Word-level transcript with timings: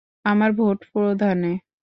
আমার 0.25 0.51
ভোট 0.51 0.79
প্রদানে। 0.91 1.51